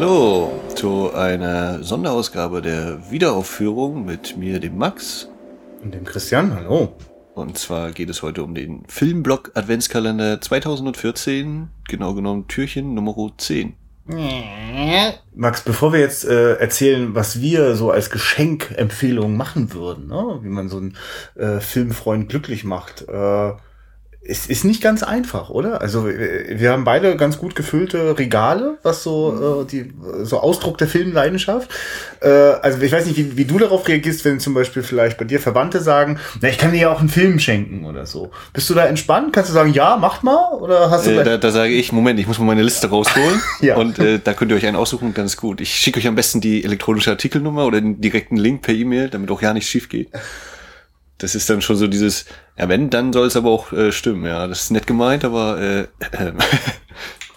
Hallo 0.00 0.50
zu 0.74 1.12
einer 1.12 1.82
Sonderausgabe 1.82 2.62
der 2.62 3.10
Wiederaufführung 3.10 4.06
mit 4.06 4.34
mir, 4.34 4.58
dem 4.58 4.78
Max. 4.78 5.28
Und 5.82 5.92
dem 5.92 6.04
Christian, 6.04 6.54
hallo. 6.54 6.96
Und 7.34 7.58
zwar 7.58 7.92
geht 7.92 8.08
es 8.08 8.22
heute 8.22 8.42
um 8.42 8.54
den 8.54 8.82
Filmblock 8.88 9.50
Adventskalender 9.52 10.40
2014, 10.40 11.68
genau 11.86 12.14
genommen 12.14 12.48
Türchen 12.48 12.94
Nummer 12.94 13.14
10. 13.36 13.74
Max, 15.34 15.64
bevor 15.64 15.92
wir 15.92 16.00
jetzt 16.00 16.24
äh, 16.24 16.54
erzählen, 16.54 17.14
was 17.14 17.42
wir 17.42 17.76
so 17.76 17.90
als 17.90 18.08
Geschenkempfehlung 18.08 19.36
machen 19.36 19.74
würden, 19.74 20.06
ne? 20.06 20.38
wie 20.40 20.48
man 20.48 20.70
so 20.70 20.78
einen 20.78 20.96
äh, 21.34 21.60
Filmfreund 21.60 22.30
glücklich 22.30 22.64
macht, 22.64 23.06
äh, 23.06 23.52
es 24.22 24.46
ist 24.46 24.64
nicht 24.64 24.82
ganz 24.82 25.02
einfach, 25.02 25.48
oder? 25.48 25.80
Also 25.80 26.06
wir 26.06 26.72
haben 26.72 26.84
beide 26.84 27.16
ganz 27.16 27.38
gut 27.38 27.54
gefüllte 27.54 28.18
Regale, 28.18 28.76
was 28.82 29.02
so 29.02 29.62
äh, 29.62 29.66
die 29.66 29.94
so 30.22 30.40
Ausdruck 30.40 30.76
der 30.76 30.88
Filmleidenschaft. 30.88 31.70
Äh, 32.20 32.28
also 32.28 32.80
ich 32.82 32.92
weiß 32.92 33.06
nicht, 33.06 33.16
wie, 33.16 33.38
wie 33.38 33.46
du 33.46 33.58
darauf 33.58 33.88
reagierst, 33.88 34.26
wenn 34.26 34.38
zum 34.38 34.52
Beispiel 34.52 34.82
vielleicht 34.82 35.16
bei 35.16 35.24
dir 35.24 35.40
Verwandte 35.40 35.80
sagen, 35.80 36.18
na 36.42 36.50
ich 36.50 36.58
kann 36.58 36.72
dir 36.72 36.80
ja 36.80 36.92
auch 36.92 37.00
einen 37.00 37.08
Film 37.08 37.38
schenken 37.38 37.86
oder 37.86 38.04
so. 38.04 38.30
Bist 38.52 38.68
du 38.68 38.74
da 38.74 38.84
entspannt? 38.84 39.32
Kannst 39.32 39.50
du 39.50 39.54
sagen, 39.54 39.72
ja, 39.72 39.96
macht 39.96 40.22
mal? 40.22 40.52
Oder 40.60 40.90
hast 40.90 41.06
du? 41.06 41.18
Äh, 41.18 41.24
da, 41.24 41.38
da 41.38 41.50
sage 41.50 41.72
ich, 41.72 41.90
Moment, 41.90 42.20
ich 42.20 42.26
muss 42.26 42.38
mal 42.38 42.44
meine 42.44 42.62
Liste 42.62 42.90
rausholen 42.90 43.40
ja. 43.62 43.76
und 43.76 43.98
äh, 43.98 44.18
da 44.22 44.34
könnt 44.34 44.50
ihr 44.50 44.56
euch 44.56 44.66
einen 44.66 44.76
aussuchen, 44.76 45.14
ganz 45.14 45.38
gut. 45.38 45.62
Ich 45.62 45.74
schicke 45.74 45.98
euch 45.98 46.06
am 46.06 46.14
besten 46.14 46.42
die 46.42 46.62
elektronische 46.62 47.10
Artikelnummer 47.10 47.64
oder 47.64 47.80
den 47.80 48.02
direkten 48.02 48.36
Link 48.36 48.60
per 48.60 48.74
E-Mail, 48.74 49.08
damit 49.08 49.30
auch 49.30 49.40
ja 49.40 49.54
nichts 49.54 49.70
schief 49.70 49.88
geht 49.88 50.10
das 51.22 51.34
ist 51.34 51.50
dann 51.50 51.60
schon 51.60 51.76
so 51.76 51.86
dieses, 51.86 52.24
ja 52.60 52.68
wenn, 52.68 52.90
dann 52.90 53.12
soll 53.12 53.26
es 53.26 53.36
aber 53.36 53.50
auch 53.50 53.72
äh, 53.72 53.90
stimmen, 53.90 54.26
ja. 54.26 54.46
Das 54.46 54.62
ist 54.62 54.70
nett 54.70 54.86
gemeint, 54.86 55.24
aber 55.24 55.58
äh, 55.58 55.80
äh, 56.12 56.32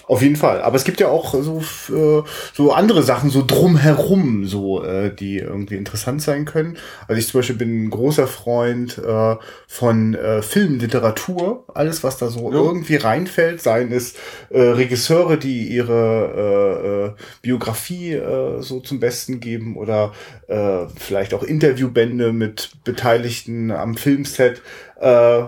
Auf 0.05 0.21
jeden 0.21 0.35
Fall. 0.35 0.61
Aber 0.61 0.75
es 0.75 0.83
gibt 0.83 0.99
ja 0.99 1.07
auch 1.07 1.33
so, 1.33 1.63
äh, 1.95 2.23
so 2.53 2.73
andere 2.73 3.03
Sachen, 3.03 3.29
so 3.29 3.43
drumherum, 3.45 4.45
so, 4.45 4.83
äh, 4.83 5.13
die 5.13 5.37
irgendwie 5.37 5.75
interessant 5.75 6.21
sein 6.21 6.43
können. 6.43 6.77
Also 7.07 7.19
ich 7.19 7.27
zum 7.27 7.39
Beispiel 7.39 7.55
bin 7.55 7.85
ein 7.85 7.89
großer 7.89 8.27
Freund 8.27 8.97
äh, 8.97 9.35
von 9.67 10.13
äh, 10.13 10.41
Filmliteratur. 10.41 11.65
Alles, 11.73 12.03
was 12.03 12.17
da 12.17 12.27
so 12.27 12.51
ja. 12.51 12.57
irgendwie 12.57 12.97
reinfällt, 12.97 13.61
seien 13.61 13.93
es 13.93 14.15
äh, 14.49 14.59
Regisseure, 14.59 15.37
die 15.37 15.67
ihre 15.67 15.93
äh, 16.35 17.05
äh, 17.05 17.11
Biografie 17.41 18.13
äh, 18.13 18.61
so 18.61 18.81
zum 18.81 18.99
Besten 18.99 19.39
geben 19.39 19.77
oder 19.77 20.11
äh, 20.47 20.85
vielleicht 20.97 21.33
auch 21.33 21.43
Interviewbände 21.43 22.33
mit 22.33 22.71
Beteiligten 22.83 23.71
am 23.71 23.95
Filmset. 23.95 24.61
Äh, 24.99 25.43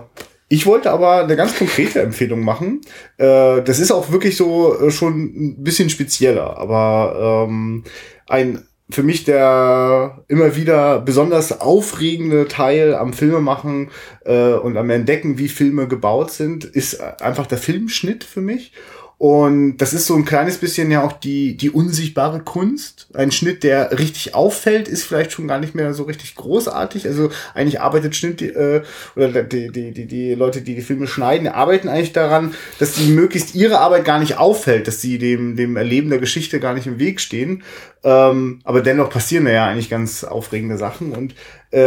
ich 0.48 0.66
wollte 0.66 0.90
aber 0.90 1.24
eine 1.24 1.36
ganz 1.36 1.56
konkrete 1.56 2.00
Empfehlung 2.00 2.42
machen. 2.42 2.80
Äh, 3.18 3.62
das 3.62 3.78
ist 3.80 3.90
auch 3.90 4.12
wirklich 4.12 4.36
so 4.36 4.78
äh, 4.80 4.90
schon 4.90 5.24
ein 5.34 5.64
bisschen 5.64 5.90
spezieller, 5.90 6.56
aber 6.56 7.46
ähm, 7.48 7.84
ein 8.26 8.62
für 8.88 9.02
mich 9.02 9.24
der 9.24 10.22
immer 10.28 10.54
wieder 10.54 11.00
besonders 11.00 11.60
aufregende 11.60 12.46
Teil 12.46 12.94
am 12.94 13.12
Filmemachen 13.12 13.90
äh, 14.24 14.52
und 14.52 14.76
am 14.76 14.90
Entdecken, 14.90 15.38
wie 15.38 15.48
Filme 15.48 15.88
gebaut 15.88 16.30
sind, 16.30 16.64
ist 16.64 17.00
einfach 17.20 17.48
der 17.48 17.58
Filmschnitt 17.58 18.22
für 18.22 18.40
mich. 18.40 18.72
Und 19.18 19.78
das 19.78 19.94
ist 19.94 20.06
so 20.06 20.14
ein 20.14 20.26
kleines 20.26 20.58
bisschen 20.58 20.90
ja 20.90 21.02
auch 21.02 21.12
die, 21.12 21.56
die 21.56 21.70
unsichtbare 21.70 22.40
Kunst. 22.40 23.08
Ein 23.14 23.30
Schnitt, 23.30 23.62
der 23.62 23.98
richtig 23.98 24.34
auffällt, 24.34 24.88
ist 24.88 25.04
vielleicht 25.04 25.32
schon 25.32 25.48
gar 25.48 25.58
nicht 25.58 25.74
mehr 25.74 25.94
so 25.94 26.02
richtig 26.02 26.34
großartig. 26.34 27.06
Also 27.06 27.30
eigentlich 27.54 27.80
arbeitet 27.80 28.14
Schnitt, 28.14 28.42
äh, 28.42 28.82
oder 29.14 29.42
die, 29.42 29.72
die, 29.72 29.92
die, 29.92 30.04
die 30.04 30.34
Leute, 30.34 30.60
die 30.60 30.74
die 30.74 30.82
Filme 30.82 31.06
schneiden, 31.06 31.48
arbeiten 31.48 31.88
eigentlich 31.88 32.12
daran, 32.12 32.52
dass 32.78 32.92
die 32.92 33.10
möglichst 33.10 33.54
ihre 33.54 33.78
Arbeit 33.78 34.04
gar 34.04 34.18
nicht 34.18 34.36
auffällt, 34.36 34.86
dass 34.86 35.00
sie 35.00 35.16
dem, 35.16 35.56
dem 35.56 35.76
Erleben 35.76 36.10
der 36.10 36.18
Geschichte 36.18 36.60
gar 36.60 36.74
nicht 36.74 36.86
im 36.86 36.98
Weg 36.98 37.22
stehen. 37.22 37.62
Ähm, 38.06 38.60
aber 38.62 38.82
dennoch 38.82 39.10
passieren 39.10 39.46
da 39.46 39.50
ja 39.50 39.66
eigentlich 39.66 39.90
ganz 39.90 40.22
aufregende 40.22 40.78
Sachen. 40.78 41.12
Und 41.12 41.34
äh, 41.72 41.80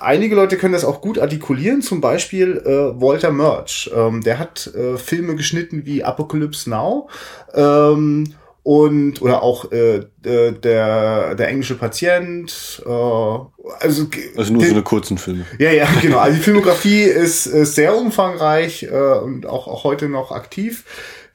einige 0.00 0.34
Leute 0.34 0.56
können 0.56 0.72
das 0.72 0.86
auch 0.86 1.02
gut 1.02 1.18
artikulieren, 1.18 1.82
zum 1.82 2.00
Beispiel 2.00 2.62
äh, 2.64 2.98
Walter 2.98 3.30
Murch. 3.30 3.90
Ähm, 3.94 4.22
der 4.22 4.38
hat 4.38 4.68
äh, 4.74 4.96
Filme 4.96 5.36
geschnitten 5.36 5.84
wie 5.84 6.02
Apocalypse 6.02 6.70
Now. 6.70 7.10
Ähm, 7.52 8.32
und 8.62 9.20
oder 9.20 9.42
auch 9.42 9.70
äh, 9.70 9.98
äh 10.24 10.52
der 10.52 11.36
der 11.36 11.48
englische 11.48 11.76
Patient 11.76 12.82
äh, 12.84 12.88
also 12.88 14.08
also 14.36 14.52
nur 14.52 14.64
so 14.64 14.72
eine 14.72 14.82
kurzen 14.82 15.18
Filme 15.18 15.46
ja 15.60 15.70
ja 15.70 15.86
genau 16.02 16.18
also 16.18 16.36
die 16.36 16.42
Filmografie 16.42 17.02
ist, 17.02 17.46
ist 17.46 17.76
sehr 17.76 17.96
umfangreich 17.96 18.82
äh, 18.82 19.18
und 19.22 19.46
auch 19.46 19.68
auch 19.68 19.84
heute 19.84 20.08
noch 20.08 20.32
aktiv 20.32 20.82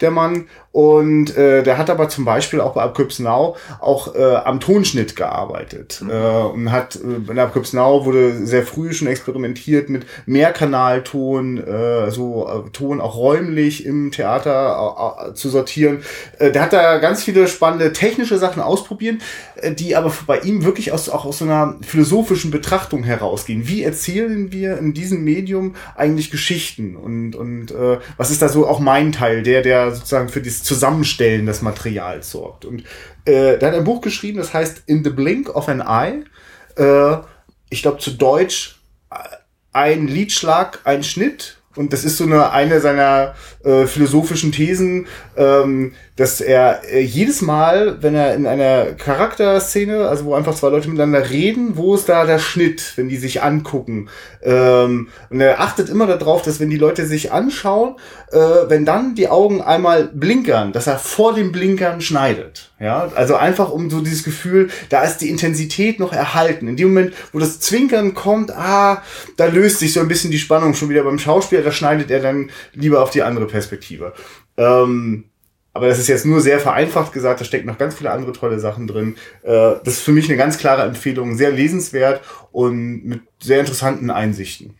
der 0.01 0.11
Mann. 0.11 0.45
Und 0.71 1.35
äh, 1.35 1.63
der 1.63 1.77
hat 1.77 1.89
aber 1.89 2.07
zum 2.07 2.23
Beispiel 2.23 2.61
auch 2.61 2.73
bei 2.73 2.89
Now 3.19 3.57
auch 3.81 4.15
äh, 4.15 4.35
am 4.35 4.61
Tonschnitt 4.61 5.17
gearbeitet. 5.17 6.01
Mhm. 6.01 6.09
Äh, 6.09 6.13
und 6.13 6.71
hat 6.71 6.95
äh, 6.95 7.19
bei 7.19 7.41
Apocalypse 7.41 7.75
Now 7.75 8.05
wurde 8.05 8.45
sehr 8.45 8.63
früh 8.63 8.93
schon 8.93 9.07
experimentiert 9.07 9.89
mit 9.89 10.05
Mehrkanalton, 10.25 11.57
äh, 11.57 12.11
so 12.11 12.47
äh, 12.47 12.69
Ton 12.69 13.01
auch 13.01 13.17
räumlich 13.17 13.85
im 13.85 14.11
Theater 14.11 15.27
äh, 15.29 15.33
zu 15.33 15.49
sortieren. 15.49 16.03
Äh, 16.39 16.51
der 16.51 16.61
hat 16.61 16.73
da 16.73 16.99
ganz 16.99 17.23
viele 17.23 17.47
spannende 17.47 17.91
technische 17.91 18.37
Sachen 18.37 18.61
ausprobiert, 18.61 19.21
äh, 19.57 19.73
die 19.73 19.97
aber 19.97 20.13
bei 20.25 20.39
ihm 20.39 20.63
wirklich 20.63 20.93
aus, 20.93 21.09
auch 21.09 21.25
aus 21.25 21.39
so 21.39 21.45
einer 21.45 21.75
philosophischen 21.81 22.49
Betrachtung 22.49 23.03
herausgehen. 23.03 23.67
Wie 23.67 23.83
erzählen 23.83 24.53
wir 24.53 24.77
in 24.77 24.93
diesem 24.93 25.25
Medium 25.25 25.75
eigentlich 25.97 26.31
Geschichten? 26.31 26.95
Und, 26.95 27.35
und 27.35 27.71
äh, 27.71 27.97
was 28.15 28.31
ist 28.31 28.41
da 28.41 28.47
so 28.47 28.65
auch 28.65 28.79
mein 28.79 29.11
Teil, 29.11 29.43
der, 29.43 29.61
der 29.61 29.90
sozusagen 29.95 30.29
für 30.29 30.41
das 30.41 30.63
Zusammenstellen 30.63 31.45
des 31.45 31.61
Materials 31.61 32.31
sorgt. 32.31 32.65
Und 32.65 32.81
äh, 33.25 33.57
der 33.57 33.69
hat 33.69 33.75
ein 33.75 33.83
Buch 33.83 34.01
geschrieben, 34.01 34.37
das 34.37 34.53
heißt 34.53 34.83
In 34.87 35.03
the 35.03 35.09
Blink 35.09 35.53
of 35.55 35.69
an 35.69 35.81
Eye. 35.81 36.23
Äh, 36.75 37.17
ich 37.69 37.81
glaube 37.81 37.99
zu 37.99 38.11
Deutsch 38.11 38.79
äh, 39.11 39.15
ein 39.73 40.07
Liedschlag, 40.07 40.79
ein 40.83 41.03
Schnitt. 41.03 41.60
Und 41.75 41.93
das 41.93 42.03
ist 42.03 42.17
so 42.17 42.25
eine, 42.25 42.51
eine 42.51 42.81
seiner 42.81 43.33
äh, 43.63 43.85
philosophischen 43.85 44.51
Thesen, 44.51 45.07
ähm, 45.37 45.93
dass 46.17 46.41
er 46.41 46.81
äh, 46.91 46.99
jedes 46.99 47.41
Mal, 47.41 47.97
wenn 48.01 48.13
er 48.13 48.35
in 48.35 48.45
einer 48.45 48.93
Charakterszene, 48.93 50.07
also 50.07 50.25
wo 50.25 50.33
einfach 50.35 50.53
zwei 50.53 50.69
Leute 50.69 50.89
miteinander 50.89 51.29
reden, 51.29 51.77
wo 51.77 51.95
ist 51.95 52.09
da 52.09 52.25
der 52.25 52.39
Schnitt, 52.39 52.93
wenn 52.97 53.07
die 53.07 53.17
sich 53.17 53.41
angucken? 53.41 54.09
Ähm, 54.43 55.07
und 55.29 55.39
er 55.39 55.61
achtet 55.61 55.89
immer 55.89 56.07
darauf, 56.07 56.41
dass 56.41 56.59
wenn 56.59 56.69
die 56.69 56.77
Leute 56.77 57.05
sich 57.05 57.31
anschauen, 57.31 57.95
äh, 58.31 58.37
wenn 58.37 58.85
dann 58.85 59.15
die 59.15 59.29
Augen 59.29 59.61
einmal 59.61 60.05
blinkern, 60.13 60.73
dass 60.73 60.87
er 60.87 60.97
vor 60.97 61.33
dem 61.33 61.51
Blinkern 61.51 62.01
schneidet. 62.01 62.71
Ja, 62.79 63.11
also 63.15 63.35
einfach 63.35 63.71
um 63.71 63.89
so 63.89 64.01
dieses 64.01 64.23
Gefühl, 64.23 64.69
da 64.89 65.03
ist 65.03 65.19
die 65.19 65.29
Intensität 65.29 65.99
noch 65.99 66.13
erhalten. 66.13 66.67
In 66.67 66.77
dem 66.77 66.89
Moment, 66.89 67.13
wo 67.31 67.39
das 67.39 67.59
Zwinkern 67.59 68.15
kommt, 68.15 68.51
ah, 68.51 69.03
da 69.37 69.45
löst 69.45 69.79
sich 69.79 69.93
so 69.93 69.99
ein 69.99 70.07
bisschen 70.07 70.31
die 70.31 70.39
Spannung 70.39 70.73
schon 70.73 70.89
wieder 70.89 71.03
beim 71.03 71.19
Schauspieler, 71.19 71.60
da 71.63 71.71
schneidet 71.71 72.11
er 72.11 72.19
dann 72.19 72.49
lieber 72.73 73.01
auf 73.01 73.11
die 73.11 73.23
andere 73.23 73.47
Perspektive. 73.47 74.13
Ähm, 74.57 75.25
aber 75.73 75.87
das 75.87 75.99
ist 75.99 76.07
jetzt 76.07 76.25
nur 76.25 76.41
sehr 76.41 76.59
vereinfacht 76.59 77.13
gesagt, 77.13 77.39
da 77.39 77.45
stecken 77.45 77.67
noch 77.67 77.77
ganz 77.77 77.95
viele 77.95 78.11
andere 78.11 78.33
tolle 78.33 78.59
Sachen 78.59 78.87
drin. 78.87 79.15
Äh, 79.43 79.75
das 79.83 79.95
ist 79.95 80.01
für 80.01 80.11
mich 80.11 80.27
eine 80.27 80.37
ganz 80.37 80.57
klare 80.57 80.83
Empfehlung, 80.83 81.37
sehr 81.37 81.51
lesenswert 81.51 82.21
und 82.51 83.05
mit 83.05 83.21
sehr 83.41 83.61
interessanten 83.61 84.09
Einsichten. 84.09 84.75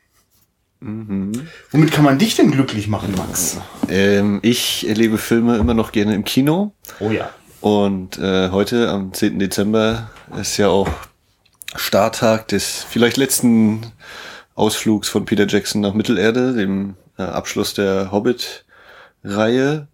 Mhm. 0.81 1.47
Womit 1.69 1.91
kann 1.91 2.03
man 2.03 2.17
dich 2.17 2.35
denn 2.35 2.51
glücklich 2.51 2.87
machen, 2.87 3.13
Max? 3.15 3.57
Ähm, 3.87 4.39
ich 4.41 4.87
erlebe 4.89 5.17
Filme 5.17 5.57
immer 5.57 5.75
noch 5.75 5.91
gerne 5.91 6.15
im 6.15 6.25
Kino. 6.25 6.73
Oh 6.99 7.11
ja. 7.11 7.29
Und 7.61 8.17
äh, 8.17 8.49
heute, 8.49 8.89
am 8.89 9.13
10. 9.13 9.37
Dezember, 9.37 10.09
ist 10.39 10.57
ja 10.57 10.69
auch 10.69 10.89
Starttag 11.75 12.47
des 12.47 12.83
vielleicht 12.89 13.17
letzten 13.17 13.81
Ausflugs 14.61 15.09
von 15.09 15.25
Peter 15.25 15.47
Jackson 15.47 15.81
nach 15.81 15.95
Mittelerde, 15.95 16.53
dem 16.53 16.93
äh, 17.17 17.23
Abschluss 17.23 17.73
der 17.73 18.11
Hobbit-Reihe. 18.11 19.87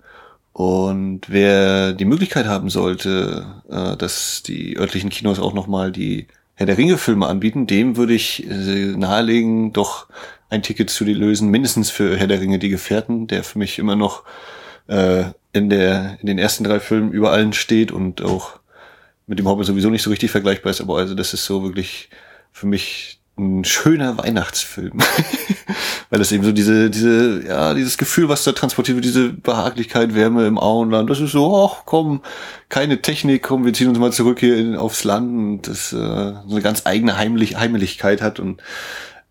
Und 0.52 1.22
wer 1.30 1.94
die 1.94 2.04
Möglichkeit 2.04 2.48
haben 2.48 2.70
sollte, 2.70 3.64
äh, 3.70 3.96
dass 3.96 4.44
die 4.44 4.78
örtlichen 4.78 5.10
Kinos 5.10 5.40
auch 5.40 5.54
nochmal 5.54 5.94
die 5.94 6.28
Herr 6.56 6.66
der 6.66 6.78
Ringe-Filme 6.78 7.28
anbieten, 7.28 7.66
dem 7.66 7.96
würde 7.96 8.14
ich 8.14 8.46
äh, 8.46 8.98
nahelegen, 8.98 9.72
doch 9.72 10.08
ein 10.50 10.64
Ticket 10.64 10.90
zu 10.90 11.06
lösen, 11.06 11.50
mindestens 11.50 11.90
für 11.90 12.18
Herr 12.18 12.28
der 12.28 12.42
Ringe, 12.42 12.60
die 12.60 12.70
Gefährten, 12.70 13.28
der 13.28 13.46
für 13.46 13.60
mich 13.60 13.80
immer 13.80 13.96
noch 13.96 14.24
äh, 14.88 15.26
in, 15.54 15.70
der, 15.70 16.18
in 16.20 16.28
den 16.28 16.38
ersten 16.38 16.66
drei 16.66 16.82
Filmen 16.82 17.14
über 17.14 17.32
allen 17.32 17.54
steht 17.54 17.94
und 17.94 18.22
auch 18.22 18.60
mit 19.28 19.40
dem 19.40 19.48
Hobbit 19.48 19.66
sowieso 19.66 19.90
nicht 19.90 20.04
so 20.04 20.10
richtig 20.10 20.32
vergleichbar 20.32 20.72
ist, 20.72 20.82
aber 20.82 20.98
also 20.98 21.16
das 21.16 21.34
ist 21.34 21.46
so 21.46 21.64
wirklich 21.64 22.10
für 22.52 22.68
mich 22.68 23.22
ein 23.38 23.64
schöner 23.64 24.18
Weihnachtsfilm. 24.18 25.00
Weil 26.10 26.22
es 26.22 26.32
eben 26.32 26.44
so 26.44 26.52
diese, 26.52 26.90
diese, 26.90 27.46
ja, 27.46 27.74
dieses 27.74 27.98
Gefühl, 27.98 28.30
was 28.30 28.44
da 28.44 28.54
transportiert 28.54 28.96
wird, 28.96 29.06
diese 29.06 29.30
Behaglichkeit, 29.30 30.16
Wärme 30.16 30.48
im 30.48 30.58
Auenland, 30.58 31.10
das 31.10 31.20
ist 31.20 31.34
so, 31.34 31.70
ach 31.70 31.84
komm, 31.86 32.22
keine 32.70 33.02
Technik, 33.02 33.44
komm, 33.44 33.66
wir 33.66 33.74
ziehen 33.74 33.90
uns 33.90 34.00
mal 34.00 34.14
zurück 34.14 34.40
hier 34.40 34.58
in, 34.58 34.76
aufs 34.76 35.04
Land 35.04 35.30
und 35.30 35.68
das 35.68 35.92
äh, 35.94 35.96
so 35.96 36.52
eine 36.52 36.62
ganz 36.62 36.86
eigene 36.86 37.18
Heimlich 37.18 37.58
Heimeligkeit 37.58 38.22
hat 38.22 38.40
und 38.40 38.62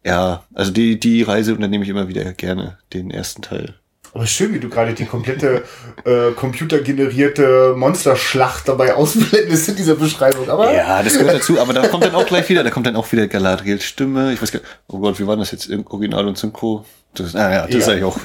ja, 0.04 0.44
also 0.54 0.70
die, 0.70 1.00
die 1.00 1.22
Reise 1.22 1.54
unternehme 1.54 1.82
ich 1.82 1.90
immer 1.90 2.08
wieder 2.08 2.32
gerne, 2.32 2.78
den 2.92 3.10
ersten 3.10 3.42
Teil. 3.42 3.74
Aber 4.16 4.26
schön, 4.26 4.54
wie 4.54 4.60
du 4.60 4.70
gerade 4.70 4.94
die 4.94 5.04
komplette 5.04 5.62
äh, 6.06 6.30
computergenerierte 6.30 7.74
Monsterschlacht 7.76 8.66
dabei 8.66 8.94
ausblendest 8.94 9.68
in 9.68 9.76
dieser 9.76 9.94
Beschreibung. 9.94 10.48
Aber 10.48 10.72
ja, 10.72 11.02
das 11.02 11.18
gehört 11.18 11.34
dazu, 11.34 11.60
aber 11.60 11.74
da 11.74 11.86
kommt 11.86 12.02
dann 12.02 12.14
auch 12.14 12.24
gleich 12.24 12.48
wieder, 12.48 12.64
da 12.64 12.70
kommt 12.70 12.86
dann 12.86 12.96
auch 12.96 13.12
wieder 13.12 13.28
Galadriels 13.28 13.84
Stimme. 13.84 14.32
Ich 14.32 14.40
weiß 14.40 14.52
gar 14.52 14.60
nicht, 14.60 14.70
oh 14.88 15.00
Gott, 15.00 15.20
wie 15.20 15.26
war 15.26 15.36
das 15.36 15.50
jetzt 15.50 15.66
im 15.66 15.86
Original 15.86 16.26
und 16.26 16.38
Synchro? 16.38 16.86
Das, 17.12 17.36
ah 17.36 17.52
ja, 17.52 17.62
das 17.66 17.72
ja. 17.72 17.78
ist 17.78 17.88
eigentlich 17.90 18.04
auch 18.04 18.18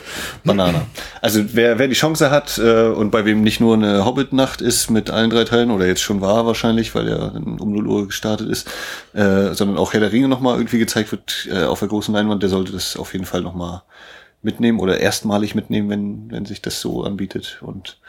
Banane. 0.45 0.85
Also 1.21 1.43
wer, 1.51 1.77
wer 1.77 1.89
die 1.89 1.93
Chance 1.93 2.31
hat 2.31 2.57
äh, 2.57 2.85
und 2.85 3.11
bei 3.11 3.25
wem 3.25 3.41
nicht 3.41 3.59
nur 3.59 3.73
eine 3.73 4.05
Hobbit-Nacht 4.05 4.61
ist 4.61 4.89
mit 4.91 5.09
allen 5.09 5.29
drei 5.29 5.43
Teilen, 5.43 5.71
oder 5.71 5.87
jetzt 5.87 6.01
schon 6.01 6.21
war 6.21 6.45
wahrscheinlich, 6.45 6.95
weil 6.95 7.09
er 7.09 7.35
um 7.35 7.73
0 7.73 7.87
Uhr 7.87 8.07
gestartet 8.07 8.49
ist, 8.49 8.65
äh, 9.11 9.53
sondern 9.53 9.77
auch 9.77 9.91
Herr 9.91 9.99
der 9.99 10.13
Ringe 10.13 10.29
nochmal 10.29 10.55
irgendwie 10.55 10.79
gezeigt 10.79 11.11
wird 11.11 11.49
äh, 11.51 11.65
auf 11.65 11.79
der 11.79 11.89
großen 11.89 12.13
Leinwand, 12.13 12.41
der 12.43 12.49
sollte 12.49 12.71
das 12.71 12.95
auf 12.95 13.11
jeden 13.11 13.25
Fall 13.25 13.41
nochmal 13.41 13.81
mitnehmen 14.41 14.79
oder 14.79 14.99
erstmalig 14.99 15.55
mitnehmen, 15.55 15.89
wenn, 15.89 16.31
wenn 16.31 16.45
sich 16.45 16.61
das 16.61 16.81
so 16.81 17.03
anbietet 17.03 17.59
und 17.61 17.99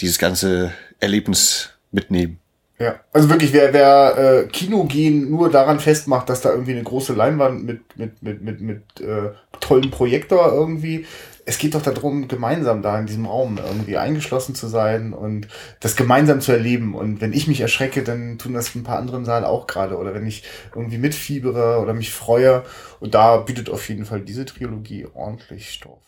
dieses 0.00 0.18
ganze 0.18 0.72
Erlebnis 1.00 1.70
mitnehmen. 1.90 2.38
Ja, 2.78 3.00
also 3.12 3.30
wirklich, 3.30 3.54
wer, 3.54 3.72
wer 3.72 4.18
äh, 4.18 4.46
Kino 4.48 4.84
gehen 4.84 5.30
nur 5.30 5.50
daran 5.50 5.80
festmacht, 5.80 6.28
dass 6.28 6.42
da 6.42 6.50
irgendwie 6.50 6.72
eine 6.72 6.82
große 6.82 7.14
Leinwand 7.14 7.64
mit, 7.64 7.80
mit, 7.96 8.22
mit, 8.22 8.42
mit, 8.42 8.60
mit 8.60 9.00
äh, 9.00 9.30
tollem 9.60 9.90
Projektor 9.90 10.52
irgendwie, 10.52 11.06
es 11.46 11.58
geht 11.58 11.74
doch 11.74 11.82
darum, 11.82 12.26
gemeinsam 12.28 12.82
da 12.82 12.98
in 12.98 13.06
diesem 13.06 13.26
Raum 13.26 13.58
irgendwie 13.64 13.96
eingeschlossen 13.96 14.54
zu 14.54 14.66
sein 14.66 15.12
und 15.12 15.46
das 15.80 15.94
gemeinsam 15.94 16.40
zu 16.40 16.52
erleben. 16.52 16.94
Und 16.94 17.20
wenn 17.20 17.32
ich 17.32 17.46
mich 17.46 17.60
erschrecke, 17.60 18.02
dann 18.02 18.36
tun 18.36 18.52
das 18.52 18.74
ein 18.74 18.82
paar 18.82 18.98
andere 18.98 19.16
im 19.16 19.24
Saal 19.24 19.44
auch 19.44 19.66
gerade. 19.66 19.96
Oder 19.96 20.12
wenn 20.12 20.26
ich 20.26 20.42
irgendwie 20.74 20.98
mitfiebere 20.98 21.78
oder 21.80 21.94
mich 21.94 22.12
freue. 22.12 22.64
Und 22.98 23.14
da 23.14 23.36
bietet 23.38 23.70
auf 23.70 23.88
jeden 23.88 24.04
Fall 24.04 24.20
diese 24.20 24.44
Trilogie 24.44 25.06
ordentlich 25.14 25.70
Stoff. 25.70 26.02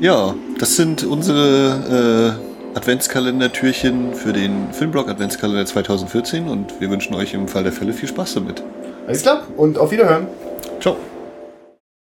Ja, 0.00 0.34
das 0.58 0.76
sind 0.76 1.02
unsere 1.02 2.38
äh 2.40 2.58
Adventskalender-Türchen 2.74 4.14
für 4.14 4.32
den 4.32 4.72
Filmblog 4.72 5.08
Adventskalender 5.08 5.66
2014 5.66 6.46
und 6.46 6.80
wir 6.80 6.90
wünschen 6.90 7.14
euch 7.14 7.34
im 7.34 7.48
Fall 7.48 7.64
der 7.64 7.72
Fälle 7.72 7.92
viel 7.92 8.08
Spaß 8.08 8.34
damit. 8.34 8.62
Alles 9.06 9.22
klar 9.22 9.42
und 9.56 9.78
auf 9.78 9.90
Wiederhören. 9.90 10.28
Ciao. 10.80 10.96